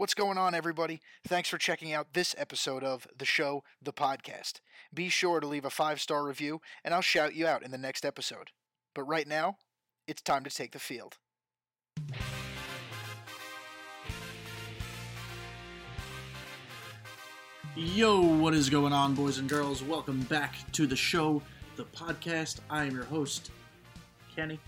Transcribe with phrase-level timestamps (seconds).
[0.00, 1.02] What's going on, everybody?
[1.28, 4.62] Thanks for checking out this episode of The Show, the podcast.
[4.94, 7.76] Be sure to leave a five star review, and I'll shout you out in the
[7.76, 8.48] next episode.
[8.94, 9.58] But right now,
[10.06, 11.18] it's time to take the field.
[17.76, 19.82] Yo, what is going on, boys and girls?
[19.82, 21.42] Welcome back to the show,
[21.76, 22.60] the podcast.
[22.70, 23.50] I am your host,
[24.34, 24.58] Kenny,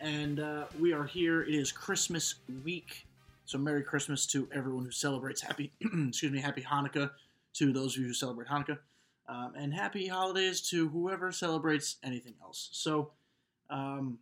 [0.00, 1.42] and uh, we are here.
[1.42, 3.06] It is Christmas week,
[3.48, 5.40] so Merry Christmas to everyone who celebrates.
[5.40, 7.10] Happy, excuse me, Happy Hanukkah
[7.54, 8.76] to those of you who celebrate Hanukkah,
[9.26, 12.68] um, and Happy Holidays to whoever celebrates anything else.
[12.72, 13.12] So,
[13.70, 14.18] um,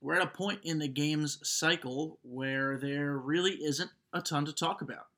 [0.00, 4.54] we're at a point in the game's cycle where there really isn't a ton to
[4.54, 5.08] talk about.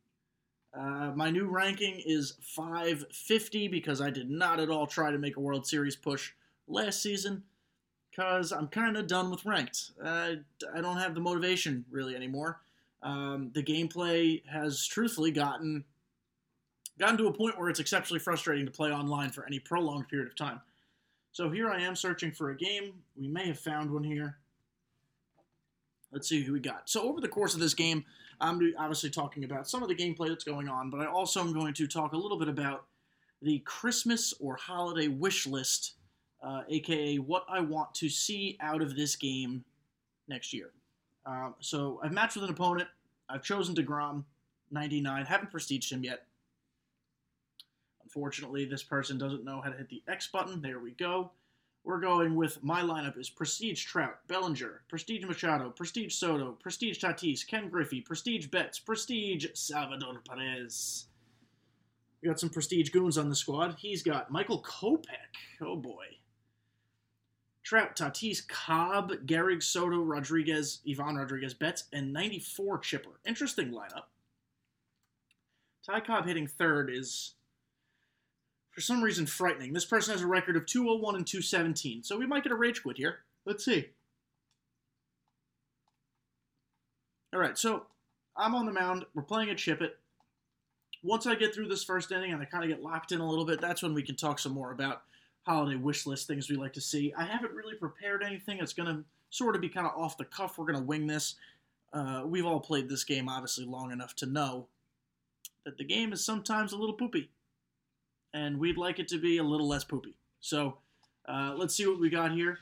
[0.77, 5.37] Uh, my new ranking is 550 because I did not at all try to make
[5.37, 6.33] a World Series push
[6.67, 7.45] last season
[8.11, 9.93] because I'm kind of done with ranked.
[10.05, 10.33] Uh,
[10.75, 12.59] I don't have the motivation really anymore.
[13.07, 15.85] Um, the gameplay has truthfully gotten
[16.99, 20.27] gotten to a point where it's exceptionally frustrating to play online for any prolonged period
[20.27, 20.61] of time.
[21.31, 22.95] So here I am searching for a game.
[23.17, 24.39] We may have found one here.
[26.11, 26.89] Let's see who we got.
[26.91, 28.05] So over the course of this game,
[28.41, 31.53] I'm obviously talking about some of the gameplay that's going on, but I also am
[31.53, 32.87] going to talk a little bit about
[33.41, 35.93] the Christmas or holiday wish list,
[36.43, 39.65] uh, aka what I want to see out of this game
[40.27, 40.71] next year.
[41.25, 42.89] Uh, so I've matched with an opponent.
[43.29, 44.25] I've chosen DeGrom,
[44.71, 45.25] 99.
[45.27, 46.27] Haven't prestiged him yet.
[48.03, 50.63] Unfortunately, this person doesn't know how to hit the X button.
[50.63, 51.33] There we go.
[51.85, 57.47] We're going with my lineup is Prestige Trout, Bellinger, Prestige Machado, Prestige Soto, Prestige Tatis,
[57.47, 61.07] Ken Griffey, Prestige Betts, Prestige Salvador Perez.
[62.21, 63.77] We got some Prestige goons on the squad.
[63.79, 65.07] He's got Michael Kopech.
[65.61, 66.07] Oh boy.
[67.67, 73.19] Trout, Tatis, Cobb, Gehrig, Soto, Rodriguez, Ivan Rodriguez, Betts, and 94 Chipper.
[73.27, 74.05] Interesting lineup.
[75.85, 77.35] Ty Cobb hitting third is
[78.71, 79.73] for some reason frightening.
[79.73, 82.85] This person has a record of 201 and 217, so we might get a rage
[82.85, 83.19] quit here.
[83.45, 83.89] Let's see.
[87.35, 87.87] All right, so
[88.37, 89.07] I'm on the mound.
[89.13, 89.99] We're playing a chip it.
[91.03, 93.29] Once I get through this first inning and I kind of get locked in a
[93.29, 95.03] little bit, that's when we can talk some more about
[95.47, 97.15] holiday wish list things we like to see.
[97.17, 98.59] I haven't really prepared anything.
[98.59, 100.59] It's going to sort of be kind of off the cuff.
[100.59, 101.37] We're going to wing this.
[101.93, 104.67] Uh, we've all played this game obviously long enough to know
[105.65, 107.31] that the game is sometimes a little poopy
[108.35, 110.15] and we'd like it to be a little less poopy.
[110.41, 110.79] So
[111.27, 112.59] uh, let's see what we got here.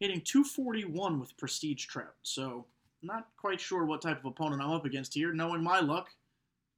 [0.00, 2.14] Hitting 241 with Prestige Trout.
[2.22, 2.66] So
[3.02, 5.32] not quite sure what type of opponent I'm up against here.
[5.32, 6.10] Knowing my luck,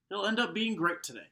[0.09, 1.29] he'll end up being great today.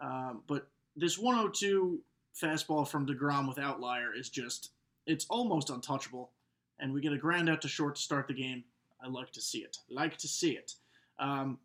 [0.00, 2.00] Um, but this 102
[2.40, 4.70] fastball from DeGrom with outlier is just,
[5.06, 6.30] it's almost untouchable.
[6.78, 8.64] And we get a ground out to short to start the game.
[9.02, 9.78] I like to see it.
[9.88, 10.74] Like to see it.
[11.18, 11.58] Um,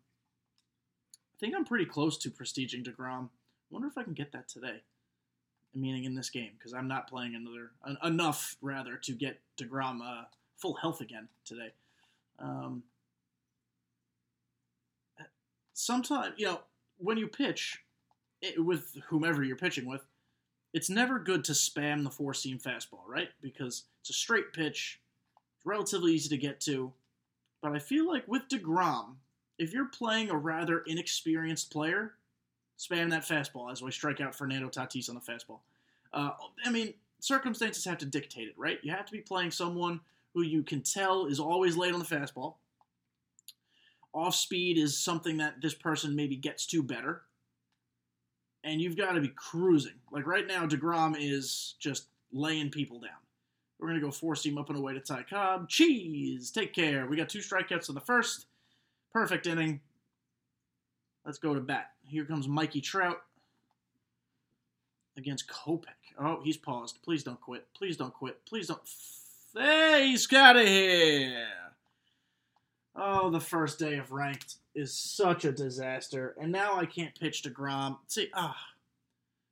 [1.34, 3.28] I think I'm pretty close to prestiging DeGrom
[3.72, 4.82] wonder if I can get that today.
[5.74, 7.70] Meaning in this game, because I'm not playing another
[8.04, 10.24] enough rather to get DeGrom uh,
[10.58, 11.70] full health again today.
[12.38, 12.82] Um,
[15.72, 16.60] sometimes you know
[16.98, 17.82] when you pitch
[18.42, 20.02] it, with whomever you're pitching with,
[20.72, 23.28] it's never good to spam the four seam fastball, right?
[23.40, 25.00] Because it's a straight pitch,
[25.56, 26.92] it's relatively easy to get to.
[27.60, 29.16] But I feel like with DeGrom,
[29.58, 32.14] if you're playing a rather inexperienced player,
[32.78, 35.60] spam that fastball as we strike out Fernando Tatis on the fastball.
[36.12, 36.30] Uh,
[36.64, 38.78] I mean, circumstances have to dictate it, right?
[38.82, 40.00] You have to be playing someone
[40.34, 42.54] who you can tell is always late on the fastball.
[44.14, 47.22] Off speed is something that this person maybe gets to better.
[48.64, 49.94] And you've got to be cruising.
[50.10, 53.10] Like right now, DeGrom is just laying people down.
[53.78, 55.68] We're going to go four seam up and away to Ty Cobb.
[55.68, 56.52] Cheese!
[56.52, 57.06] Take care.
[57.06, 58.46] We got two strikeouts in the first.
[59.12, 59.80] Perfect inning.
[61.26, 61.90] Let's go to bat.
[62.04, 63.22] Here comes Mikey Trout
[65.16, 65.86] against Kopech.
[66.18, 66.98] Oh, he's paused.
[67.02, 67.66] Please don't quit.
[67.74, 68.44] Please don't quit.
[68.44, 68.80] Please don't.
[69.56, 71.48] Hey, he's got it here.
[73.04, 77.42] Oh, the first day of ranked is such a disaster, and now I can't pitch
[77.42, 77.98] DeGrom.
[78.06, 78.56] See, ah,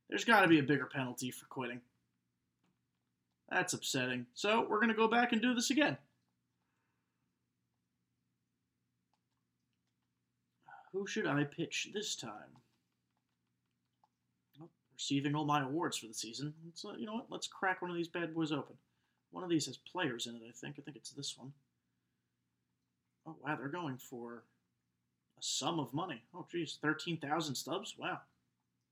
[0.08, 1.80] there's got to be a bigger penalty for quitting.
[3.50, 4.26] That's upsetting.
[4.34, 5.98] So we're gonna go back and do this again.
[10.92, 12.30] Who should I pitch this time?
[14.94, 16.54] Receiving all my awards for the season.
[16.84, 17.26] Uh, you know what?
[17.30, 18.76] Let's crack one of these bad boys open.
[19.32, 20.76] One of these has players in it, I think.
[20.78, 21.52] I think it's this one.
[23.26, 24.44] Oh, wow, they're going for
[25.38, 26.22] a sum of money.
[26.34, 27.94] Oh, geez, 13,000 stubs?
[27.98, 28.18] Wow.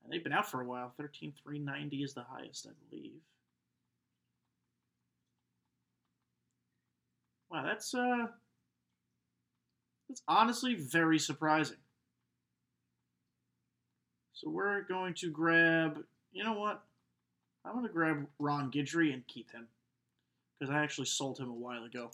[0.04, 0.92] And they've been out for a while.
[0.96, 3.20] 13,390 is the highest, I believe.
[7.50, 8.26] Wow, that's, uh,
[10.08, 11.76] That's honestly very surprising.
[14.32, 15.98] So we're going to grab,
[16.32, 16.82] you know what?
[17.64, 19.66] I'm going to grab Ron Guidry and keep him
[20.58, 22.10] because I actually sold him a while ago.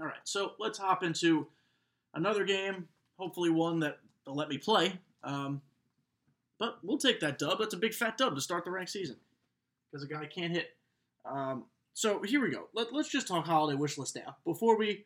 [0.00, 1.46] All right, so let's hop into
[2.14, 2.88] another game.
[3.18, 4.98] Hopefully, one that they'll let me play.
[5.22, 5.60] Um,
[6.58, 7.58] but we'll take that dub.
[7.58, 9.16] That's a big fat dub to start the ranked season
[9.90, 10.68] because a guy can't hit.
[11.24, 12.68] Um, so here we go.
[12.74, 15.04] Let, let's just talk holiday wish list now before we.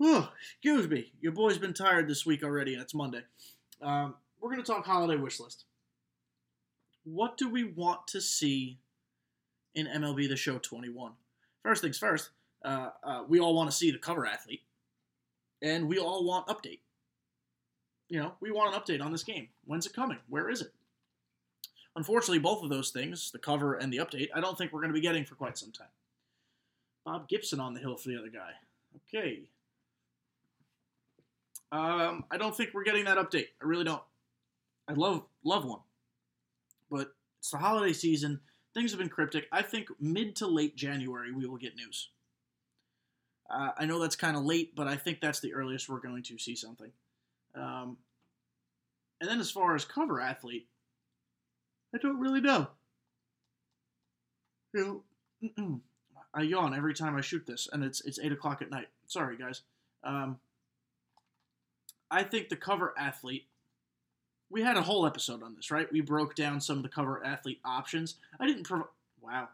[0.00, 1.12] Oh, excuse me.
[1.20, 3.22] Your boy's been tired this week already, it's Monday.
[3.80, 5.66] Um, we're going to talk holiday wish list.
[7.04, 8.78] What do we want to see
[9.76, 11.12] in MLB The Show 21?
[11.62, 12.30] First things first,
[12.64, 14.62] uh, uh, we all want to see the cover athlete,
[15.60, 16.80] and we all want update.
[18.08, 19.48] You know, we want an update on this game.
[19.64, 20.18] When's it coming?
[20.28, 20.72] Where is it?
[21.94, 24.90] Unfortunately, both of those things, the cover and the update, I don't think we're going
[24.90, 25.88] to be getting for quite some time.
[27.04, 28.52] Bob Gibson on the hill for the other guy.
[29.08, 29.42] Okay.
[31.70, 33.48] Um, I don't think we're getting that update.
[33.60, 34.02] I really don't.
[34.88, 35.80] I love love one,
[36.90, 38.40] but it's the holiday season.
[38.74, 39.46] Things have been cryptic.
[39.52, 42.08] I think mid to late January we will get news.
[43.50, 46.22] Uh, I know that's kind of late, but I think that's the earliest we're going
[46.24, 46.90] to see something.
[47.54, 47.98] Um,
[49.20, 50.66] and then as far as cover athlete,
[51.94, 52.68] I don't really know.
[54.74, 55.02] You
[55.58, 55.80] know,
[56.34, 58.88] I yawn every time I shoot this, and it's it's eight o'clock at night.
[59.06, 59.60] Sorry, guys.
[60.02, 60.38] Um,
[62.10, 63.46] I think the cover athlete.
[64.52, 65.90] We had a whole episode on this, right?
[65.90, 68.16] We broke down some of the cover athlete options.
[68.38, 68.88] I didn't provide.
[69.22, 69.48] Wow,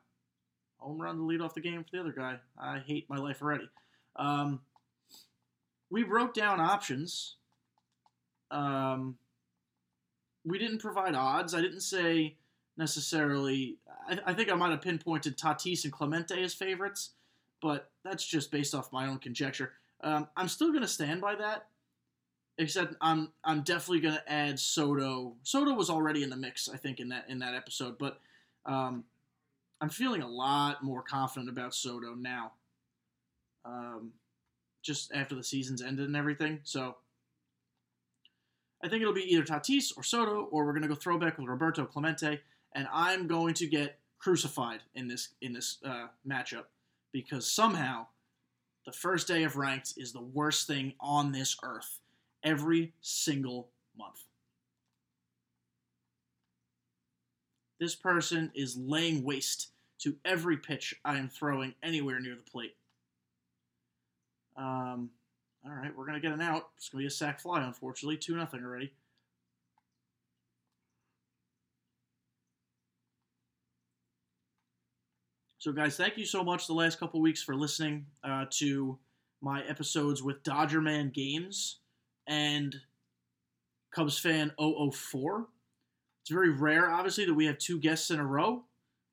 [0.78, 2.38] home run to lead off the game for the other guy.
[2.58, 3.68] I hate my life already.
[4.16, 4.60] Um,
[5.88, 7.36] we broke down options.
[8.50, 9.16] Um,
[10.44, 11.54] we didn't provide odds.
[11.54, 12.34] I didn't say
[12.76, 13.76] necessarily.
[14.08, 17.10] I, I think I might have pinpointed Tatis and Clemente as favorites,
[17.62, 19.74] but that's just based off my own conjecture.
[20.00, 21.66] Um, I'm still going to stand by that,
[22.58, 25.34] except I'm I'm definitely to add Soto.
[25.42, 28.18] Soto was already in the mix, I think, in that in that episode, but
[28.66, 29.04] um,
[29.80, 32.52] I'm feeling a lot more confident about Soto now.
[33.64, 34.12] Um,
[34.82, 36.96] just after the season's ended and everything, so
[38.82, 41.84] I think it'll be either Tatis or Soto, or we're to go throwback with Roberto
[41.84, 42.40] Clemente,
[42.74, 46.64] and I'm going to get crucified in this in this uh, matchup
[47.12, 48.06] because somehow
[48.84, 52.00] the first day of ranked is the worst thing on this earth
[52.42, 54.24] every single month.
[57.80, 59.68] This person is laying waste
[60.00, 62.74] to every pitch I am throwing anywhere near the plate.
[64.56, 65.10] Um,
[65.64, 66.68] all right, we're going to get an out.
[66.76, 68.16] It's going to be a sac fly, unfortunately.
[68.16, 68.92] 2 nothing already.
[75.58, 78.96] So, guys, thank you so much the last couple weeks for listening uh, to
[79.40, 81.80] my episodes with Dodger Man Games
[82.28, 82.76] and
[83.90, 85.48] Cubs Fan 004.
[86.20, 88.64] It's very rare, obviously, that we have two guests in a row.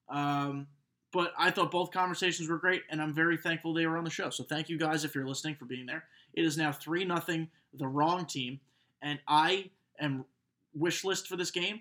[0.10, 0.68] Um,
[1.12, 4.10] but I thought both conversations were great, and I'm very thankful they were on the
[4.10, 4.30] show.
[4.30, 6.04] So thank you guys if you're listening for being there.
[6.34, 8.60] It is now three nothing, the wrong team,
[9.02, 9.70] and I
[10.00, 10.26] am
[10.74, 11.80] wish list for this game.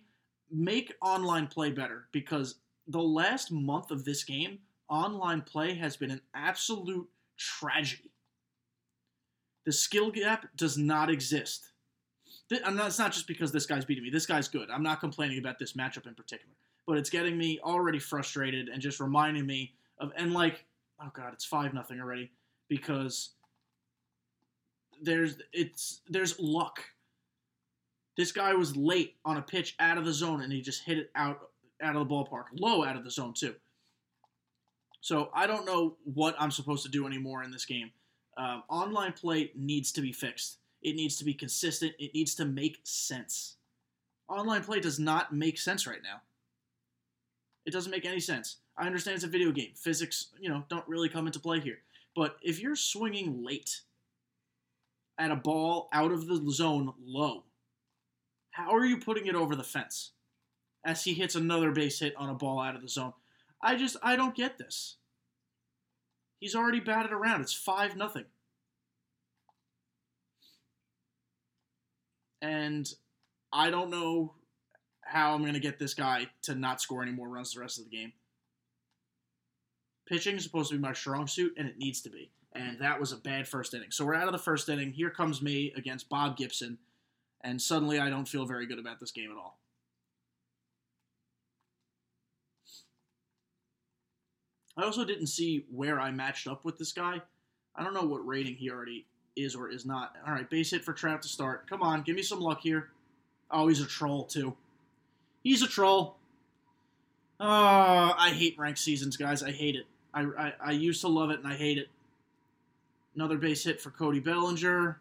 [0.53, 2.57] Make online play better because
[2.87, 8.14] the last month of this game, online play has been an absolute tragedy.
[9.65, 11.71] The skill gap does not exist.
[12.65, 14.11] And that's not just because this guy's beating me.
[14.11, 14.71] This guy's good.
[14.71, 16.55] I'm not complaining about this matchup in particular,
[16.87, 20.67] but it's getting me already frustrated and just reminding me of and like,
[21.03, 22.31] oh god, it's five nothing already
[22.69, 23.31] because
[25.03, 26.81] there's it's there's luck.
[28.17, 30.99] This guy was late on a pitch out of the zone and he just hit
[30.99, 31.49] it out
[31.83, 33.55] out of the ballpark, low out of the zone too.
[35.01, 37.91] So I don't know what I'm supposed to do anymore in this game.
[38.37, 40.59] Um, online play needs to be fixed.
[40.83, 41.93] It needs to be consistent.
[41.99, 43.57] It needs to make sense.
[44.29, 46.21] Online play does not make sense right now.
[47.67, 48.57] It doesn't make any sense.
[48.77, 49.73] I understand it's a video game.
[49.77, 51.79] Physics, you know, don't really come into play here.
[52.15, 53.81] But if you're swinging late
[55.19, 57.45] at a ball out of the zone low,
[58.51, 60.11] how are you putting it over the fence?
[60.85, 63.15] As he hits another base hit on a ball out of the zone.
[63.63, 64.97] I just I don't get this.
[66.41, 67.41] He's already batted around.
[67.41, 68.25] It's five nothing.
[72.43, 72.93] And
[73.53, 74.35] I don't know
[75.01, 77.79] how I'm going to get this guy to not score any more runs the rest
[77.79, 78.13] of the game.
[80.07, 82.31] Pitching is supposed to be my strong suit, and it needs to be.
[82.53, 83.91] And that was a bad first inning.
[83.91, 84.93] So we're out of the first inning.
[84.93, 86.79] Here comes me against Bob Gibson,
[87.43, 89.59] and suddenly I don't feel very good about this game at all.
[94.77, 97.21] I also didn't see where I matched up with this guy.
[97.77, 100.17] I don't know what rating he already is or is not.
[100.27, 101.69] All right, base hit for Trout to start.
[101.69, 102.91] Come on, give me some luck here.
[103.51, 104.57] Oh, he's a troll too.
[105.43, 106.17] He's a troll.
[107.39, 109.43] Uh, I hate ranked seasons, guys.
[109.43, 109.87] I hate it.
[110.13, 111.89] I, I, I used to love it and I hate it.
[113.15, 114.99] Another base hit for Cody Bellinger.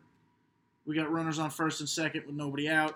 [0.85, 2.95] We got runners on first and second with nobody out.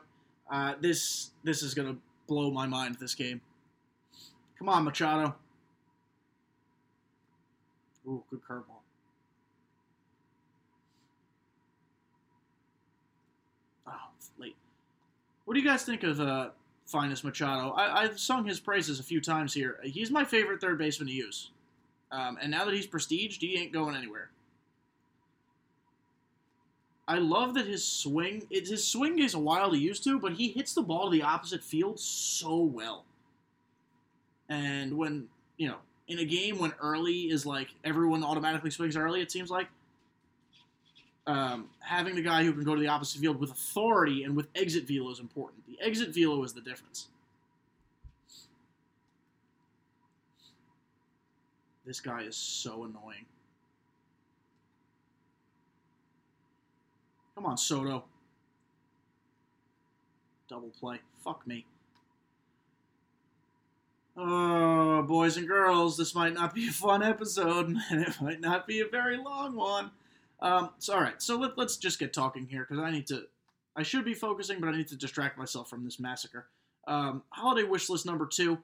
[0.51, 2.95] Uh, this this is gonna blow my mind.
[2.99, 3.41] This game.
[4.57, 5.35] Come on, Machado.
[8.07, 8.81] Ooh, good curveball.
[13.85, 14.55] Oh, it's late.
[15.45, 16.49] What do you guys think of uh,
[16.85, 17.71] Finest Machado?
[17.71, 19.79] I, I've sung his praises a few times here.
[19.83, 21.51] He's my favorite third baseman to use.
[22.11, 24.29] Um, and now that he's prestiged, he ain't going anywhere.
[27.09, 30.33] I love that his swing, it, his swing is a while to use to, but
[30.33, 33.05] he hits the ball to the opposite field so well.
[34.49, 39.21] And when, you know, in a game when early is like everyone automatically swings early,
[39.21, 39.67] it seems like,
[41.25, 44.47] um, having the guy who can go to the opposite field with authority and with
[44.55, 45.65] exit velo is important.
[45.67, 47.07] The exit velo is the difference.
[51.85, 53.25] This guy is so annoying.
[57.35, 58.03] Come on, Soto.
[60.49, 60.99] Double play.
[61.23, 61.65] Fuck me.
[64.19, 68.65] Oh, boys and girls, this might not be a fun episode, and it might not
[68.65, 69.91] be a very long one.
[70.39, 73.27] Um, so, all right, so let, let's just get talking here because I need to.
[73.75, 76.47] I should be focusing, but I need to distract myself from this massacre.
[76.87, 78.57] Um, holiday wish list number two.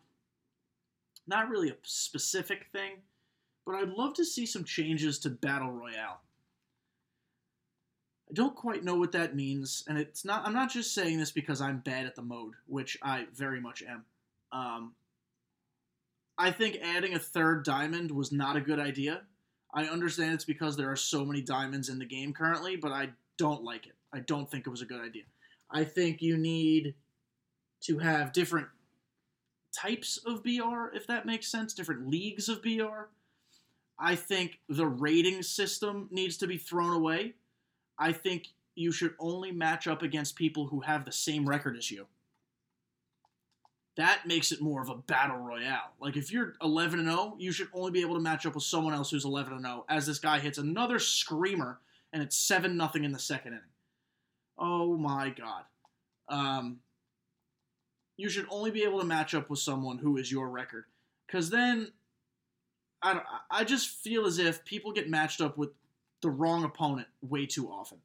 [1.27, 2.93] Not really a specific thing,
[3.63, 6.19] but I'd love to see some changes to Battle Royale.
[8.29, 10.48] I don't quite know what that means, and it's not.
[10.48, 13.83] I'm not just saying this because I'm bad at the mode, which I very much
[13.83, 14.05] am.
[14.51, 14.93] Um,
[16.37, 19.21] I think adding a third diamond was not a good idea.
[19.73, 23.09] I understand it's because there are so many diamonds in the game currently, but I
[23.37, 23.95] don't like it.
[24.11, 25.23] I don't think it was a good idea.
[25.71, 26.95] I think you need
[27.81, 28.67] to have different
[29.75, 33.09] types of BR, if that makes sense, different leagues of BR.
[33.99, 37.33] I think the rating system needs to be thrown away.
[37.97, 41.91] I think you should only match up against people who have the same record as
[41.91, 42.07] you.
[43.95, 45.93] That makes it more of a battle royale.
[46.00, 48.63] Like if you're 11 and 0, you should only be able to match up with
[48.63, 51.79] someone else who's 11 and 0 as this guy hits another screamer
[52.12, 53.63] and it's 7 nothing in the second inning.
[54.57, 55.63] Oh my god.
[56.27, 56.79] Um
[58.17, 60.85] you should only be able to match up with someone who is your record
[61.27, 61.91] cuz then
[63.03, 63.21] I,
[63.51, 65.69] I just feel as if people get matched up with
[66.21, 68.00] the wrong opponent way too often.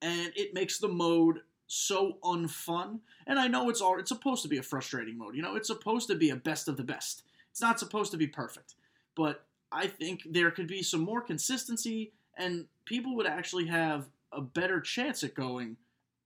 [0.00, 2.98] And it makes the mode so unfun.
[3.26, 5.36] And I know it's all it's supposed to be a frustrating mode.
[5.36, 7.22] You know, it's supposed to be a best of the best.
[7.50, 8.74] It's not supposed to be perfect.
[9.14, 14.40] But I think there could be some more consistency and people would actually have a
[14.40, 15.76] better chance at going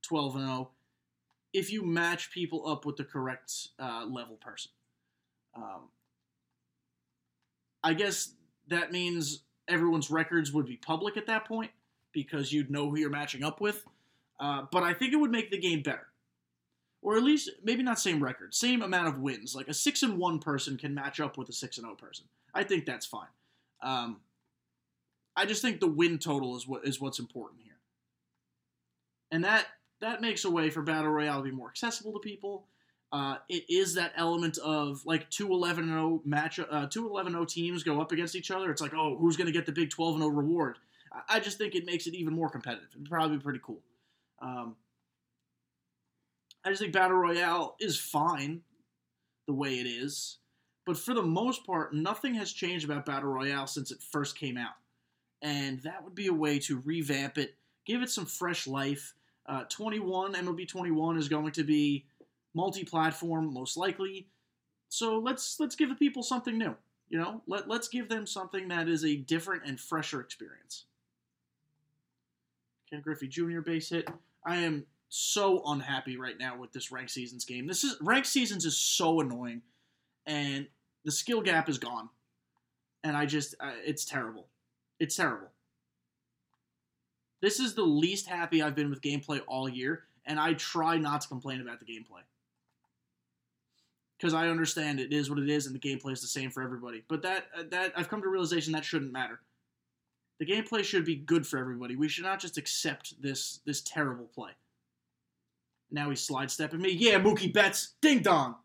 [0.03, 0.69] 12 and 0
[1.53, 4.71] if you match people up with the correct uh, level person.
[5.55, 5.89] Um,
[7.83, 8.33] I guess
[8.69, 11.71] that means everyone's records would be public at that point
[12.11, 13.83] because you'd know who you're matching up with.
[14.43, 16.07] Uh, but I think it would make the game better,
[17.01, 19.55] or at least maybe not same record, same amount of wins.
[19.55, 22.25] Like a six and one person can match up with a six and zero person.
[22.53, 23.29] I think that's fine.
[23.81, 24.19] Um,
[25.37, 27.77] I just think the win total is what is what's important here,
[29.31, 29.67] and that
[30.01, 32.65] that makes a way for battle royale to be more accessible to people.
[33.13, 37.45] Uh, it is that element of like two 11 0 match, uh, two 11 0
[37.45, 38.69] teams go up against each other.
[38.71, 40.79] It's like, oh, who's going to get the big 12 0 reward?
[41.29, 42.89] I just think it makes it even more competitive.
[42.93, 43.79] It'd probably be pretty cool.
[44.43, 44.75] Um,
[46.65, 48.61] I just think Battle Royale is fine
[49.47, 50.37] the way it is.
[50.85, 54.57] But for the most part, nothing has changed about Battle Royale since it first came
[54.57, 54.73] out.
[55.41, 59.13] And that would be a way to revamp it, give it some fresh life.
[59.45, 62.05] Uh, 21, MLB 21 is going to be
[62.53, 64.27] multi-platform, most likely.
[64.89, 66.75] So let's let's give the people something new.
[67.09, 70.85] You know, let let's give them something that is a different and fresher experience.
[72.89, 73.61] Ken Griffey Jr.
[73.61, 74.07] base hit.
[74.45, 77.67] I am so unhappy right now with this rank seasons game.
[77.67, 79.61] This is rank seasons is so annoying,
[80.25, 80.67] and
[81.05, 82.09] the skill gap is gone,
[83.03, 84.47] and I just uh, it's terrible.
[84.99, 85.49] It's terrible.
[87.41, 91.21] This is the least happy I've been with gameplay all year, and I try not
[91.21, 92.21] to complain about the gameplay
[94.17, 96.63] because I understand it is what it is, and the gameplay is the same for
[96.63, 97.03] everybody.
[97.07, 99.41] But that that I've come to realization that shouldn't matter.
[100.39, 101.95] The gameplay should be good for everybody.
[101.95, 104.51] We should not just accept this this terrible play.
[105.91, 106.91] Now he's slide stepping me.
[106.91, 107.93] Yeah, Mookie Betts.
[108.01, 108.55] Ding dong.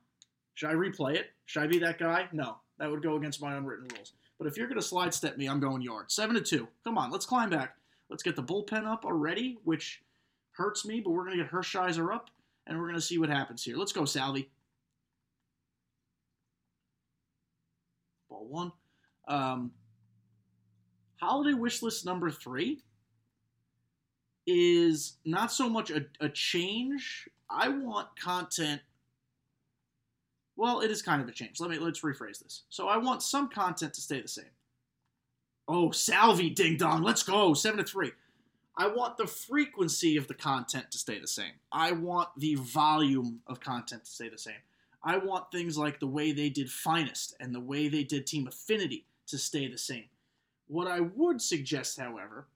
[0.55, 1.27] Should I replay it?
[1.45, 2.29] Should I be that guy?
[2.33, 2.57] No.
[2.79, 4.13] That would go against my unwritten rules.
[4.39, 6.11] But if you're going to slide step me, I'm going yard.
[6.11, 6.69] Seven to two.
[6.85, 7.75] Come on, let's climb back.
[8.09, 10.03] Let's get the bullpen up already, which
[10.53, 12.31] hurts me, but we're going to get Hershiser up,
[12.67, 13.77] and we're going to see what happens here.
[13.77, 14.49] Let's go, Salvy.
[18.31, 18.73] Ball one.
[19.27, 19.73] Um,
[21.21, 22.81] holiday wish list number three
[24.47, 27.29] is not so much a, a change.
[27.51, 28.81] I want content.
[30.57, 31.61] Well, it is kind of a change.
[31.61, 32.63] Let me let's rephrase this.
[32.71, 34.45] So I want some content to stay the same.
[35.69, 37.53] Oh, Salvy, ding dong, let's go.
[37.53, 38.13] Seven to three.
[38.77, 41.53] I want the frequency of the content to stay the same.
[41.71, 44.55] I want the volume of content to stay the same.
[45.03, 48.47] I want things like the way they did Finest and the way they did Team
[48.47, 50.05] Affinity to stay the same.
[50.69, 52.47] What I would suggest, however,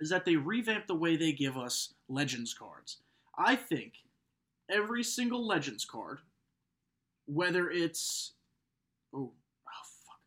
[0.00, 2.98] is that they revamp the way they give us Legends cards.
[3.38, 3.94] I think
[4.70, 6.18] every single Legends card,
[7.26, 8.32] whether it's
[9.14, 9.30] oh,
[9.68, 10.20] oh fuck,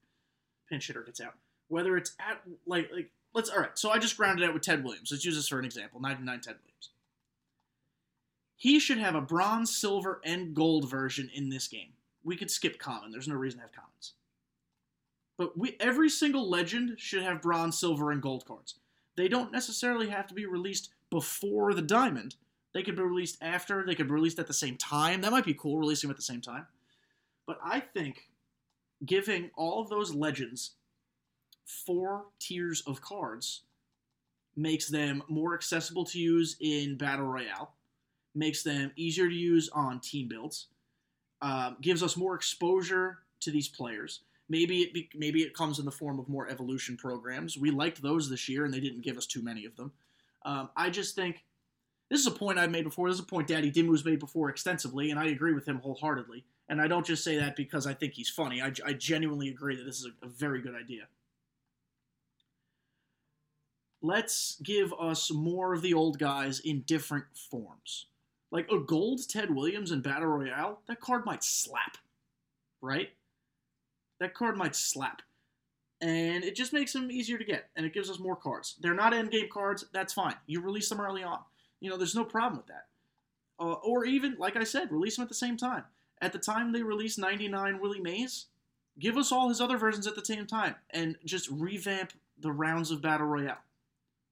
[0.69, 1.35] pinch hitter gets out.
[1.67, 3.77] Whether it's at like like let's all right.
[3.77, 5.09] So I just grounded out with Ted Williams.
[5.11, 5.99] Let's use this for an example.
[5.99, 6.89] 99 Ted Williams.
[8.55, 11.93] He should have a bronze, silver, and gold version in this game.
[12.23, 13.11] We could skip common.
[13.11, 14.13] There's no reason to have commons.
[15.39, 18.75] But we every single legend should have bronze, silver, and gold cards.
[19.15, 22.35] They don't necessarily have to be released before the diamond.
[22.73, 23.85] They could be released after.
[23.85, 25.21] They could be released at the same time.
[25.21, 26.67] That might be cool, releasing them at the same time.
[27.47, 28.29] But I think
[29.05, 30.71] giving all of those legends
[31.65, 33.61] four tiers of cards
[34.57, 37.71] makes them more accessible to use in Battle Royale,
[38.35, 40.67] makes them easier to use on team builds,
[41.41, 44.19] um, gives us more exposure to these players.
[44.49, 47.57] Maybe it be, maybe it comes in the form of more evolution programs.
[47.57, 49.91] We liked those this year, and they didn't give us too many of them.
[50.43, 51.43] Um, I just think
[52.09, 53.09] this is a point I've made before.
[53.09, 56.43] This is a point Daddy Dimu's made before extensively, and I agree with him wholeheartedly.
[56.67, 58.61] And I don't just say that because I think he's funny.
[58.61, 61.07] I, I genuinely agree that this is a, a very good idea
[64.01, 68.07] let's give us more of the old guys in different forms.
[68.51, 71.97] Like a gold Ted Williams in Battle Royale, that card might slap,
[72.81, 73.09] right?
[74.19, 75.21] That card might slap.
[76.01, 78.75] And it just makes them easier to get, and it gives us more cards.
[78.79, 80.35] They're not endgame cards, that's fine.
[80.47, 81.39] You release them early on.
[81.81, 82.85] You know, there's no problem with that.
[83.59, 85.83] Uh, or even, like I said, release them at the same time.
[86.21, 88.45] At the time they release 99 Willie Mays,
[88.97, 92.91] give us all his other versions at the same time, and just revamp the rounds
[92.91, 93.63] of Battle Royale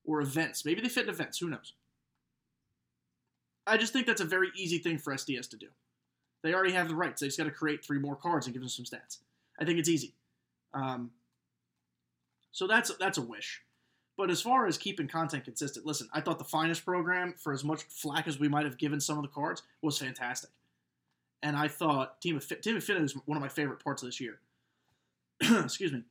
[0.05, 0.63] or events.
[0.63, 1.39] Maybe they fit in events.
[1.39, 1.73] Who knows?
[3.65, 5.67] I just think that's a very easy thing for SDS to do.
[6.41, 7.19] They already have the rights.
[7.19, 9.17] They just got to create three more cards and give them some stats.
[9.59, 10.13] I think it's easy.
[10.73, 11.11] Um,
[12.51, 13.61] so that's that's a wish.
[14.17, 17.63] But as far as keeping content consistent, listen, I thought the finest program, for as
[17.63, 20.49] much flack as we might have given some of the cards, was fantastic.
[21.43, 24.19] And I thought Team of Team Affinity was one of my favorite parts of this
[24.19, 24.39] year.
[25.41, 26.01] Excuse me.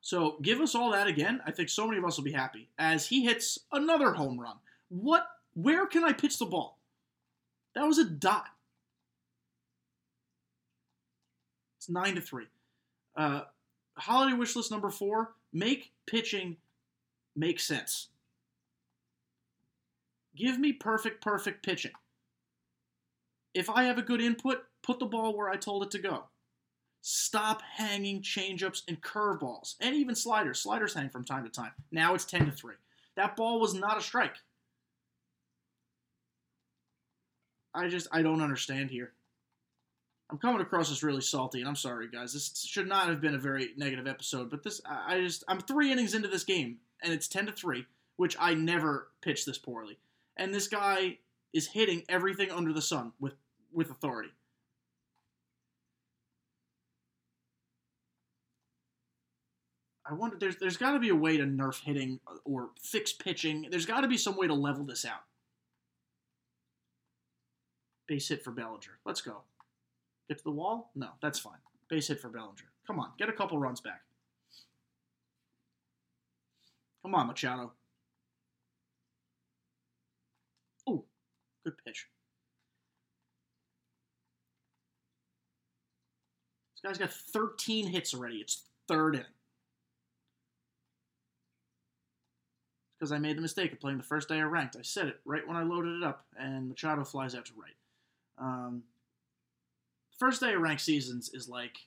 [0.00, 1.40] So give us all that again.
[1.44, 4.56] I think so many of us will be happy as he hits another home run.
[4.88, 5.26] What?
[5.54, 6.78] Where can I pitch the ball?
[7.74, 8.46] That was a dot.
[11.86, 12.46] It's nine to three.
[13.16, 13.42] Uh,
[13.96, 16.56] holiday wish list number four: make pitching
[17.36, 18.08] make sense.
[20.34, 21.92] Give me perfect, perfect pitching.
[23.54, 26.24] If I have a good input, put the ball where I told it to go.
[27.02, 30.60] Stop hanging changeups and curveballs and even sliders.
[30.60, 31.70] Sliders hang from time to time.
[31.92, 32.74] Now it's 10 to 3.
[33.14, 34.34] That ball was not a strike.
[37.72, 39.12] I just I don't understand here.
[40.28, 42.32] I'm coming across as really salty, and I'm sorry, guys.
[42.32, 45.92] This should not have been a very negative episode, but this I just I'm three
[45.92, 47.86] innings into this game, and it's ten to three,
[48.16, 49.98] which I never pitched this poorly.
[50.36, 51.18] And this guy
[51.52, 53.34] is hitting everything under the sun with
[53.72, 54.30] with authority.
[60.08, 63.12] I wonder there's there's got to be a way to nerf hitting uh, or fix
[63.12, 63.68] pitching.
[63.70, 65.22] There's got to be some way to level this out.
[68.06, 68.98] Base hit for Bellinger.
[69.04, 69.42] Let's go.
[70.28, 70.90] Get to the wall?
[70.94, 71.58] No, that's fine.
[71.88, 72.72] Base hit for Bellinger.
[72.86, 74.02] Come on, get a couple runs back.
[77.02, 77.72] Come on, Machado.
[80.88, 81.04] Oh,
[81.64, 82.06] good pitch.
[86.74, 88.36] This guy's got 13 hits already.
[88.36, 89.26] It's third inning.
[92.98, 94.76] because I made the mistake of playing the first day I ranked.
[94.76, 97.74] I said it right when I loaded it up, and Machado flies out to right.
[98.38, 98.82] Um,
[100.18, 101.78] first day of ranked seasons is like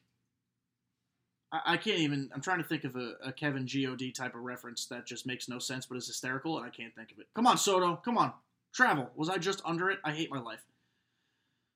[1.52, 2.30] I, I, can't even.
[2.34, 5.50] I'm trying to think of a, a Kevin God type of reference that just makes
[5.50, 7.28] no sense but is hysterical, and I can't think of it.
[7.36, 7.96] Come on, Soto.
[7.98, 8.34] Come on,
[8.74, 9.10] travel.
[9.16, 10.00] Was I just under it?
[10.04, 10.62] I hate my life.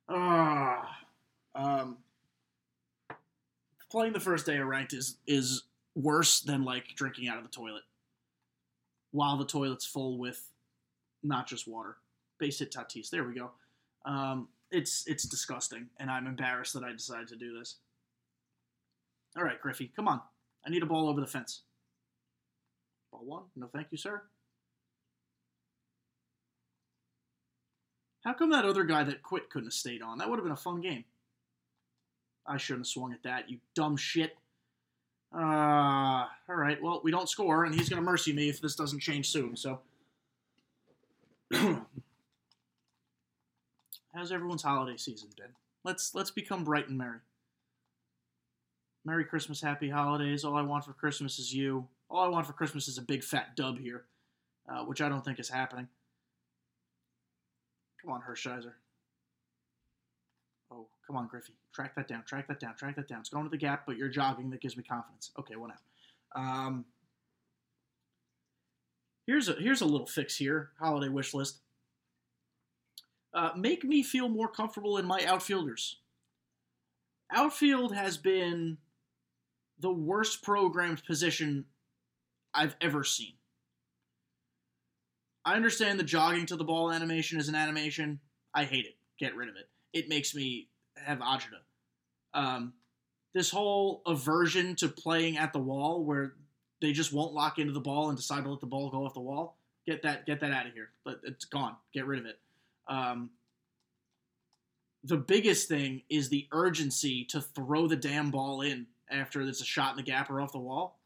[0.10, 0.98] Ah,
[1.56, 1.98] uh, um,
[3.90, 5.64] playing the first day of ranked is is
[5.96, 7.84] worse than like drinking out of the toilet
[9.12, 10.50] while the toilet's full with
[11.22, 11.98] not just water.
[12.40, 13.10] Base hit Tatis.
[13.10, 13.52] There we go.
[14.06, 17.78] Um, it's it's disgusting, and I'm embarrassed that I decided to do this.
[19.38, 20.22] All right, Griffey, come on.
[20.66, 21.62] I need a ball over the fence.
[23.12, 23.44] Ball one.
[23.56, 24.22] No, thank you, sir.
[28.24, 30.18] How come that other guy that quit couldn't have stayed on?
[30.18, 31.04] That would have been a fun game.
[32.48, 34.38] I shouldn't have swung at that, you dumb shit.
[35.34, 36.82] Uh, all right.
[36.82, 39.56] Well, we don't score, and he's going to mercy me if this doesn't change soon.
[39.56, 39.80] So,
[44.14, 45.54] how's everyone's holiday season been?
[45.84, 47.20] Let's let's become bright and merry.
[49.06, 50.46] Merry Christmas, Happy Holidays.
[50.46, 51.88] All I want for Christmas is you.
[52.10, 54.06] All I want for Christmas is a big fat dub here,
[54.70, 55.90] uh, which I don't think is happening.
[58.02, 58.74] Come on, Hershiser.
[60.72, 61.54] Oh, come on, Griffey.
[61.74, 63.20] Track that down, track that down, track that down.
[63.20, 64.50] It's going to the gap, but you're jogging.
[64.52, 65.32] That gives me confidence.
[65.38, 65.80] Okay, out.
[66.36, 66.86] Um,
[69.28, 70.72] here's a here's a little fix here.
[70.80, 71.58] Holiday wish list.
[73.34, 75.98] Uh, make me feel more comfortable in my outfielders.
[77.32, 78.78] Outfield has been
[79.80, 81.66] the worst programmed position
[82.54, 83.34] I've ever seen.
[85.46, 88.20] I understand the jogging to the ball animation is an animation.
[88.54, 88.96] I hate it.
[89.20, 89.68] Get rid of it.
[89.92, 91.62] It makes me have agita.
[92.34, 92.74] Um,
[93.34, 96.36] this whole aversion to playing at the wall where
[96.82, 99.14] they just won't lock into the ball and decide to let the ball go off
[99.14, 99.58] the wall.
[99.86, 100.90] Get that get that out of here.
[101.04, 101.76] But it's gone.
[101.94, 102.40] Get rid of it.
[102.88, 103.30] Um,
[105.04, 109.66] the biggest thing is the urgency to throw the damn ball in after it's a
[109.66, 111.00] shot in the gap or off the wall.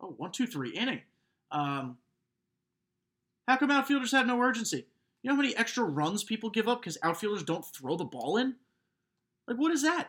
[0.00, 1.00] Oh, one, two, three inning.
[1.50, 1.98] Um,
[3.46, 4.86] how come outfielders have no urgency?
[5.22, 8.36] You know how many extra runs people give up because outfielders don't throw the ball
[8.36, 8.56] in?
[9.46, 10.08] Like, what is that?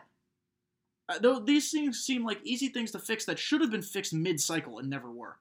[1.08, 4.12] Uh, though these things seem like easy things to fix that should have been fixed
[4.12, 5.36] mid-cycle and never were.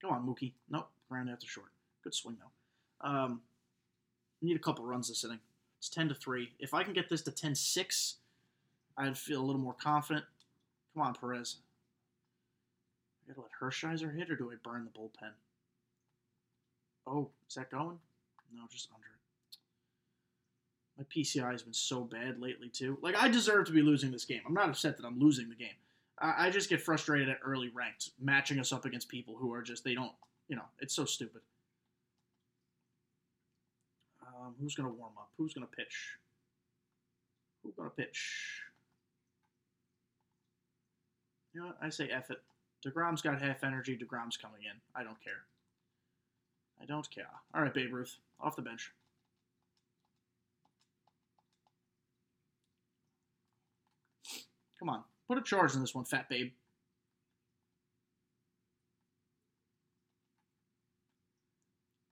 [0.00, 0.52] Come on, Mookie.
[0.68, 1.73] Nope, ground after short.
[2.04, 3.08] Good swing though.
[3.08, 3.40] Um,
[4.42, 5.40] need a couple runs this inning.
[5.78, 6.52] It's ten to three.
[6.58, 8.14] If I can get this to 10-6,
[8.96, 10.24] I'd feel a little more confident.
[10.94, 11.56] Come on, Perez.
[13.24, 15.32] I gotta let Hershiser hit, or do I burn the bullpen?
[17.06, 17.98] Oh, is that going?
[18.54, 19.10] No, just under it.
[20.96, 22.98] My PCI has been so bad lately too.
[23.02, 24.42] Like I deserve to be losing this game.
[24.46, 25.74] I'm not upset that I'm losing the game.
[26.18, 29.62] I, I just get frustrated at early ranked matching us up against people who are
[29.62, 30.12] just they don't.
[30.48, 31.40] You know, it's so stupid.
[34.44, 35.30] Um, who's gonna warm up?
[35.38, 36.18] Who's gonna pitch?
[37.62, 38.60] Who's gonna pitch?
[41.54, 41.78] You know what?
[41.80, 42.42] I say F it.
[42.86, 43.96] DeGrom's got half energy.
[43.96, 44.78] DeGrom's coming in.
[44.94, 45.44] I don't care.
[46.82, 47.28] I don't care.
[47.54, 48.92] All right, Babe Ruth, off the bench.
[54.78, 56.52] Come on, put a charge in this one, fat babe.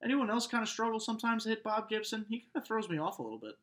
[0.05, 2.27] Anyone else kind of struggle sometimes to hit Bob Gibson?
[2.29, 3.55] He kind of throws me off a little bit.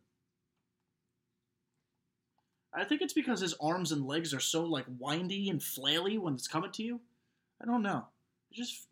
[2.74, 6.36] I think it's because his arms and legs are so like windy and flaily when
[6.36, 7.00] it's coming to you.
[7.62, 8.06] I don't know.
[8.52, 8.88] It just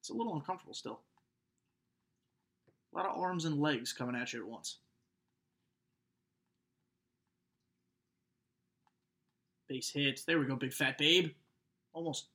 [0.00, 1.00] it's a little uncomfortable still.
[2.94, 4.78] A lot of arms and legs coming at you at once.
[9.68, 10.20] Base hit.
[10.26, 11.32] There we go, big fat babe.
[11.92, 12.26] Almost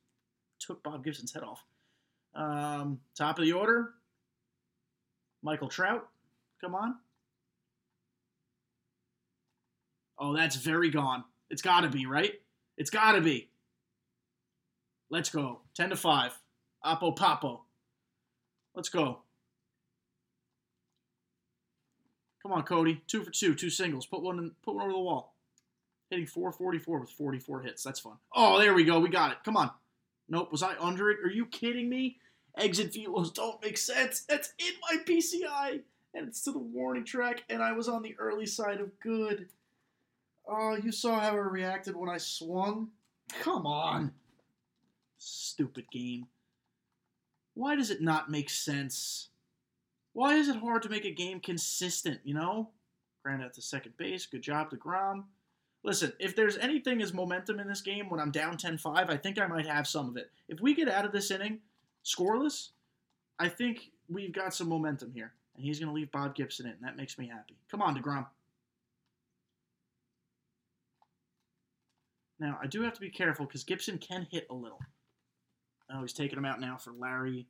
[0.60, 1.64] took Bob Gibson's head off.
[2.36, 3.94] Um, top of the order.
[5.44, 6.08] Michael Trout.
[6.62, 6.96] Come on.
[10.20, 11.24] Oh, that's very gone.
[11.50, 12.34] It's got to be, right?
[12.78, 13.50] It's got to be.
[15.10, 15.62] Let's go.
[15.76, 16.40] 10 to 5.
[16.84, 17.62] Apo Papo.
[18.76, 19.20] Let's go.
[22.42, 23.02] Come on, Cody.
[23.08, 24.06] Two for two, two singles.
[24.06, 25.36] Put one in, put one over the wall.
[26.10, 27.84] Hitting 444 with 44 hits.
[27.84, 28.18] That's fun.
[28.36, 29.00] Oh, there we go.
[29.00, 29.38] We got it.
[29.44, 29.72] Come on.
[30.28, 30.52] Nope.
[30.52, 31.20] Was I under it?
[31.24, 32.18] Are you kidding me?
[32.58, 34.22] Exit velos don't make sense.
[34.22, 35.82] That's in my PCI.
[36.14, 39.48] And it's to the warning track, and I was on the early side of good.
[40.46, 42.90] Oh, you saw how I reacted when I swung?
[43.42, 44.12] Come on.
[45.18, 46.28] Stupid game.
[47.54, 49.30] Why does it not make sense?
[50.14, 52.70] Why is it hard to make a game consistent, you know?
[53.24, 54.26] Ground out to second base.
[54.26, 55.24] Good job DeGrom.
[55.84, 59.18] Listen, if there's anything as momentum in this game when I'm down 10 5, I
[59.18, 60.30] think I might have some of it.
[60.48, 61.60] If we get out of this inning
[62.06, 62.70] scoreless,
[63.40, 65.34] I think we've got some momentum here.
[65.56, 66.76] And he's going to leave Bob Gibson in.
[66.82, 67.58] That makes me happy.
[67.70, 68.26] Come on, DeGrom.
[72.40, 74.80] Now, I do have to be careful because Gibson can hit a little.
[75.94, 77.48] Oh, he's taking him out now for Larry.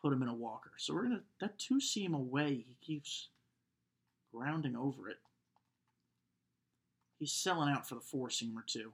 [0.00, 0.70] Put him in a walker.
[0.76, 3.28] So we're going to, that two seam away, he keeps
[4.32, 5.16] grounding over it.
[7.18, 8.92] He's selling out for the four seamer too.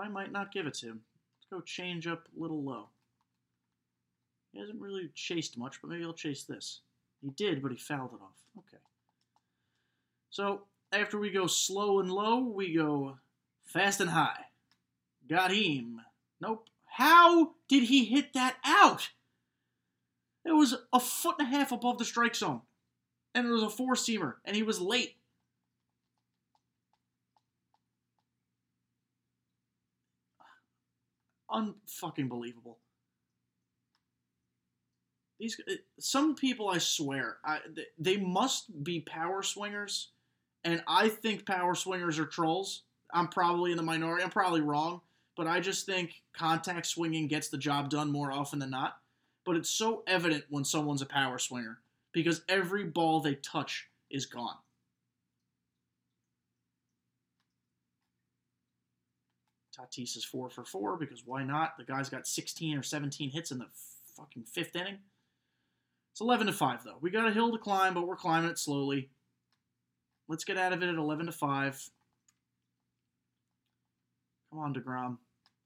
[0.00, 1.00] I might not give it to him.
[1.38, 2.88] Let's go change up a little low.
[4.52, 6.80] He hasn't really chased much, but maybe he'll chase this.
[7.20, 8.36] He did, but he fouled it off.
[8.58, 8.82] Okay.
[10.30, 13.18] So after we go slow and low, we go
[13.64, 14.46] fast and high.
[15.28, 16.00] Got him.
[16.40, 16.66] Nope.
[16.86, 19.10] How did he hit that out?
[20.44, 22.62] It was a foot and a half above the strike zone.
[23.34, 25.16] And it was a four seamer, and he was late.
[31.50, 32.78] Unfucking believable.
[35.38, 37.60] These uh, some people, I swear, I,
[37.98, 40.08] they must be power swingers,
[40.64, 42.82] and I think power swingers are trolls.
[43.12, 44.24] I'm probably in the minority.
[44.24, 45.00] I'm probably wrong,
[45.36, 48.98] but I just think contact swinging gets the job done more often than not.
[49.46, 51.78] But it's so evident when someone's a power swinger
[52.12, 54.56] because every ball they touch is gone.
[59.78, 61.76] Tatis is four for four because why not?
[61.78, 63.68] The guy's got 16 or 17 hits in the
[64.16, 64.98] fucking fifth inning.
[66.12, 66.98] It's 11 to 5, though.
[67.00, 69.10] We got a hill to climb, but we're climbing it slowly.
[70.26, 71.90] Let's get out of it at 11 to 5.
[74.50, 75.18] Come on, DeGrom.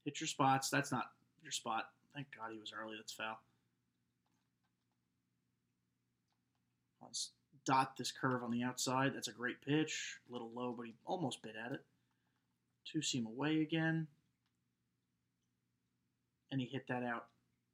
[0.05, 0.69] Hit your spots.
[0.69, 1.07] That's not
[1.43, 1.85] your spot.
[2.15, 2.97] Thank God he was early.
[2.97, 3.39] That's foul.
[7.01, 7.31] Let's
[7.65, 9.13] dot this curve on the outside.
[9.15, 10.19] That's a great pitch.
[10.29, 11.85] A little low, but he almost bit at it.
[12.91, 14.07] Two seam away again.
[16.51, 17.27] And he hit that out.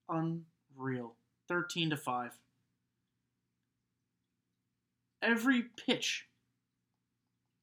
[0.09, 1.15] Unreal.
[1.49, 2.39] 13 to 5
[5.23, 6.27] every pitch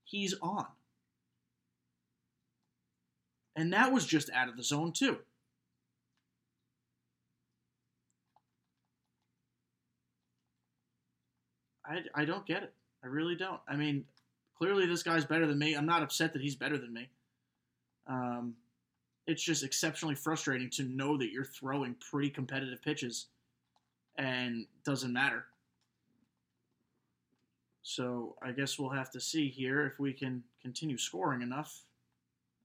[0.04, 0.66] he's on.
[3.56, 5.18] And that was just out of the zone, too.
[11.86, 12.74] I, I don't get it.
[13.04, 13.62] I really don't.
[13.68, 14.06] I mean,
[14.58, 15.76] clearly this guy's better than me.
[15.76, 17.10] I'm not upset that he's better than me.
[18.08, 18.56] Um,
[19.28, 23.28] it's just exceptionally frustrating to know that you're throwing pretty competitive pitches
[24.18, 25.46] and doesn't matter.
[27.82, 31.84] So I guess we'll have to see here if we can continue scoring enough.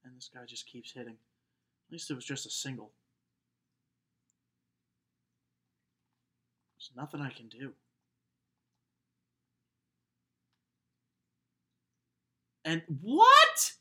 [0.05, 1.13] And this guy just keeps hitting.
[1.15, 2.91] At least it was just a single.
[6.79, 7.73] There's nothing I can do.
[12.65, 13.73] And what?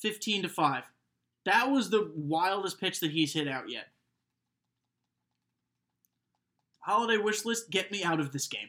[0.00, 0.84] 15 to 5.
[1.44, 3.88] That was the wildest pitch that he's hit out yet.
[6.80, 8.68] Holiday wish list, get me out of this game.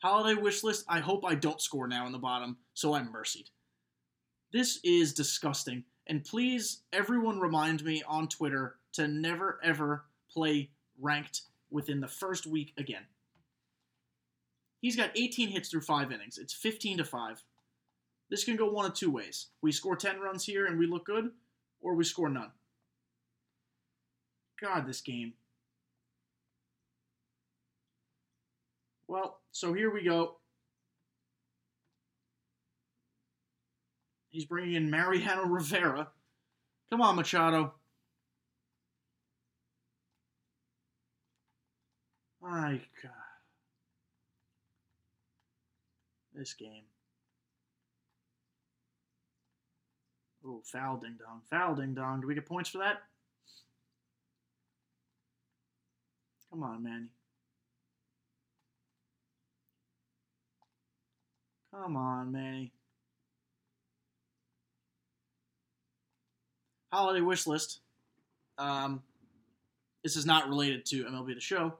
[0.00, 3.50] Holiday wish list, I hope I don't score now in the bottom, so I'm mercied.
[4.52, 5.84] This is disgusting.
[6.06, 12.46] And please, everyone remind me on Twitter to never ever play ranked within the first
[12.46, 13.02] week again.
[14.80, 16.38] He's got 18 hits through five innings.
[16.38, 17.42] It's 15 to 5.
[18.32, 19.48] This can go one of two ways.
[19.60, 21.32] We score 10 runs here and we look good,
[21.82, 22.50] or we score none.
[24.58, 25.34] God, this game.
[29.06, 30.36] Well, so here we go.
[34.30, 36.08] He's bringing in Mariano Rivera.
[36.88, 37.74] Come on, Machado.
[42.40, 43.12] My God.
[46.34, 46.84] This game.
[50.44, 51.40] Oh, foul ding dong.
[51.50, 52.20] Foul ding dong.
[52.20, 53.02] Do we get points for that?
[56.50, 57.06] Come on, Manny.
[61.72, 62.72] Come on, Manny.
[66.92, 67.80] Holiday wish list.
[68.58, 69.02] Um,
[70.04, 71.74] this is not related to MLB The Show.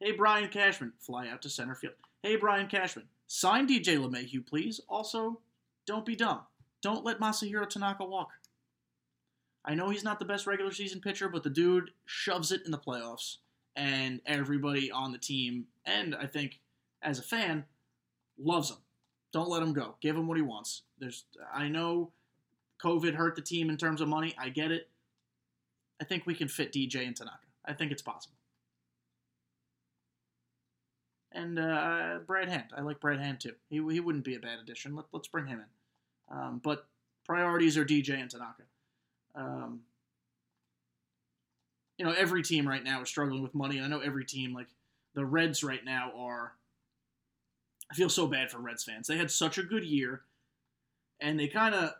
[0.00, 1.94] Hey, Brian Cashman, fly out to center field.
[2.22, 4.80] Hey, Brian Cashman, sign DJ LeMahieu, please.
[4.88, 5.40] Also,
[5.86, 6.40] don't be dumb.
[6.84, 8.32] Don't let Masahiro Tanaka walk.
[9.64, 12.70] I know he's not the best regular season pitcher, but the dude shoves it in
[12.70, 13.38] the playoffs.
[13.74, 16.60] And everybody on the team, and I think
[17.02, 17.64] as a fan,
[18.38, 18.76] loves him.
[19.32, 19.94] Don't let him go.
[20.02, 20.82] Give him what he wants.
[20.98, 22.12] There's I know
[22.84, 24.34] COVID hurt the team in terms of money.
[24.38, 24.90] I get it.
[26.02, 27.38] I think we can fit DJ and Tanaka.
[27.64, 28.36] I think it's possible.
[31.32, 32.66] And uh, Brad Hand.
[32.76, 33.54] I like Brad Hand too.
[33.70, 34.94] He, he wouldn't be a bad addition.
[34.94, 35.66] Let, let's bring him in.
[36.30, 36.86] Um, but
[37.24, 38.62] priorities are DJ and Tanaka.
[39.34, 39.80] Um,
[41.98, 43.76] you know, every team right now is struggling with money.
[43.76, 44.68] And I know every team, like
[45.14, 46.52] the Reds right now, are
[47.90, 49.06] I feel so bad for Reds fans.
[49.06, 50.22] They had such a good year,
[51.20, 51.92] and they kind of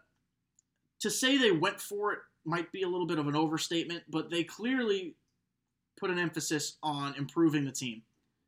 [1.01, 4.31] to say they went for it might be a little bit of an overstatement, but
[4.31, 5.15] they clearly
[5.99, 8.03] put an emphasis on improving the team,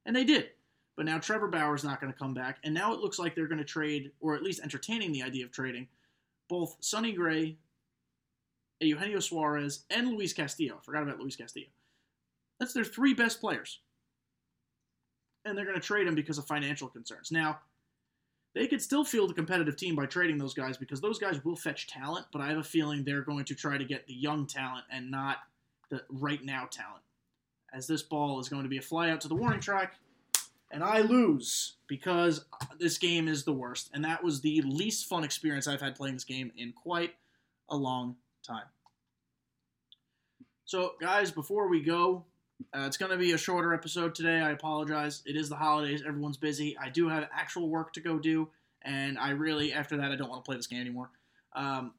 [0.04, 0.48] and they did.
[0.96, 3.46] But now Trevor Bauer's not going to come back, and now it looks like they're
[3.46, 5.88] going to trade, or at least entertaining the idea of trading,
[6.48, 7.56] both Sonny Gray,
[8.80, 10.78] Eugenio Suarez, and Luis Castillo.
[10.82, 11.66] Forgot about Luis Castillo.
[12.58, 13.80] That's their three best players.
[15.44, 17.30] And they're going to trade them because of financial concerns.
[17.30, 17.60] Now,
[18.54, 21.56] they could still field a competitive team by trading those guys because those guys will
[21.56, 24.46] fetch talent, but I have a feeling they're going to try to get the young
[24.46, 25.38] talent and not
[25.90, 27.02] the right now talent.
[27.74, 29.96] As this ball is going to be a fly out to the warning track,
[30.70, 32.44] and I lose because
[32.78, 33.90] this game is the worst.
[33.94, 37.14] And that was the least fun experience I've had playing this game in quite
[37.68, 38.64] a long time.
[40.64, 42.24] So, guys, before we go,
[42.74, 44.40] uh, it's going to be a shorter episode today.
[44.40, 45.22] I apologize.
[45.26, 46.02] It is the holidays.
[46.06, 46.76] Everyone's busy.
[46.78, 48.48] I do have actual work to go do.
[48.82, 51.10] And I really, after that, I don't want to play this game anymore.
[51.54, 51.92] Um,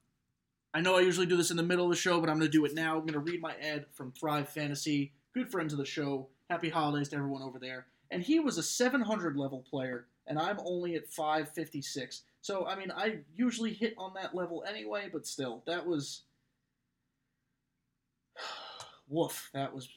[0.73, 2.51] I know I usually do this in the middle of the show, but I'm going
[2.51, 2.95] to do it now.
[2.95, 5.13] I'm going to read my ad from Thrive Fantasy.
[5.33, 6.27] Good friends of the show.
[6.49, 7.87] Happy holidays to everyone over there.
[8.11, 12.23] And he was a 700 level player, and I'm only at 556.
[12.41, 16.23] So, I mean, I usually hit on that level anyway, but still, that was.
[19.09, 19.49] Woof.
[19.53, 19.89] That was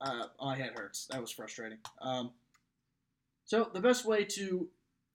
[0.00, 1.06] uh, my head hurts.
[1.06, 1.78] That was frustrating.
[2.00, 2.30] Um,
[3.44, 4.68] so the best way to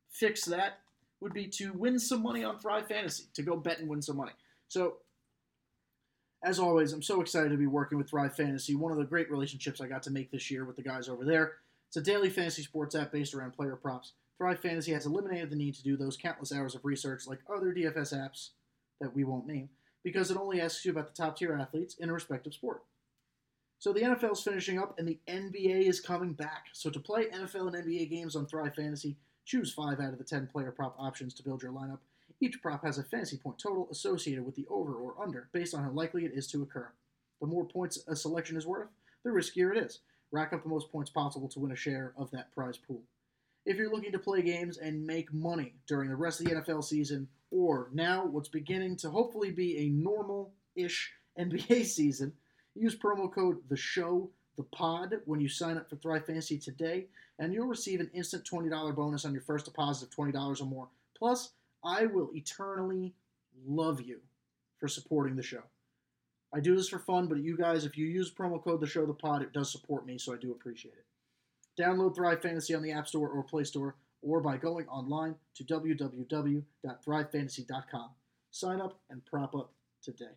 [0.10, 0.80] fix that
[1.20, 4.18] would be to win some money on Thrive Fantasy, to go bet and win some
[4.18, 4.34] money.
[4.68, 4.98] So,
[6.44, 9.32] as always, I'm so excited to be working with Thrive Fantasy, one of the great
[9.32, 11.54] relationships I got to make this year with the guys over there.
[11.94, 14.14] It's a daily fantasy sports app based around player props.
[14.40, 17.72] Thrive Fantasy has eliminated the need to do those countless hours of research like other
[17.72, 18.50] DFS apps
[19.00, 19.70] that we won't name,
[20.04, 22.82] because it only asks you about the top tier athletes in a respective sport.
[23.78, 26.66] So the NFL is finishing up and the NBA is coming back.
[26.74, 30.24] So to play NFL and NBA games on Thrive Fantasy, choose 5 out of the
[30.24, 32.00] 10 player prop options to build your lineup.
[32.42, 35.84] Each prop has a fantasy point total associated with the over or under based on
[35.84, 36.90] how likely it is to occur.
[37.40, 38.90] The more points a selection is worth,
[39.24, 40.00] the riskier it is.
[40.34, 43.04] Rack up the most points possible to win a share of that prize pool.
[43.66, 46.84] If you're looking to play games and make money during the rest of the NFL
[46.84, 52.34] season, or now what's beginning to hopefully be a normal ish NBA season,
[52.76, 57.08] Use promo code the show the pod when you sign up for Thrive Fantasy today,
[57.40, 60.90] and you'll receive an instant $20 bonus on your first deposit of $20 or more.
[61.18, 61.52] Plus,
[61.84, 63.14] I will eternally
[63.66, 64.20] love you
[64.80, 65.64] for supporting the show.
[66.54, 69.06] I do this for fun, but you guys, if you use promo code the show
[69.06, 71.06] the pod, it does support me, so I do appreciate it.
[71.82, 75.64] Download Thrive Fantasy on the App Store or Play Store, or by going online to
[75.64, 78.10] www.thrivefantasy.com.
[78.52, 79.72] Sign up and prop up
[80.04, 80.30] today.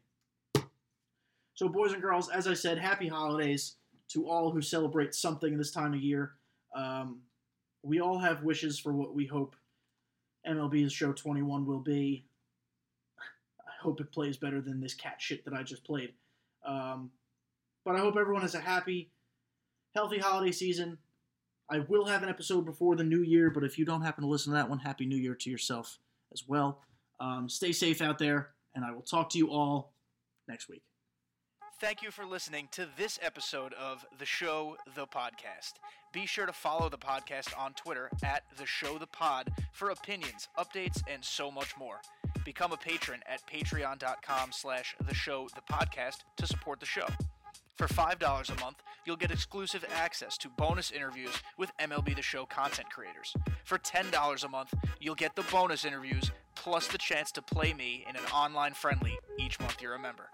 [1.55, 3.74] So, boys and girls, as I said, happy holidays
[4.09, 6.33] to all who celebrate something this time of year.
[6.74, 7.20] Um,
[7.83, 9.55] we all have wishes for what we hope
[10.46, 12.24] MLB's Show 21 will be.
[13.78, 16.12] I hope it plays better than this cat shit that I just played.
[16.66, 17.10] Um,
[17.84, 19.10] but I hope everyone has a happy,
[19.94, 20.98] healthy holiday season.
[21.70, 24.30] I will have an episode before the new year, but if you don't happen to
[24.30, 25.98] listen to that one, Happy New Year to yourself
[26.32, 26.80] as well.
[27.18, 29.92] Um, stay safe out there, and I will talk to you all
[30.48, 30.82] next week.
[31.78, 35.74] Thank you for listening to this episode of The Show the Podcast.
[36.10, 40.48] Be sure to follow the podcast on Twitter at The Show the Pod for opinions,
[40.58, 42.00] updates, and so much more.
[42.46, 47.09] Become a patron at patreon.com slash The Show the Podcast to support the show.
[47.74, 52.46] For $5 a month, you'll get exclusive access to bonus interviews with MLB The Show
[52.46, 53.35] content creators.
[53.64, 58.04] For $10 a month, you'll get the bonus interviews plus the chance to play me
[58.09, 60.30] in an online friendly each month you're a member.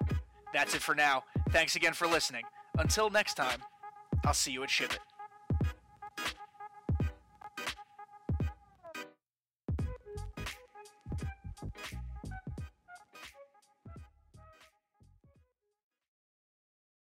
[0.53, 1.25] That's it for now.
[1.49, 2.45] Thanks again for listening.
[2.79, 3.63] Until next time,
[4.23, 5.01] I'll see you at Ship It.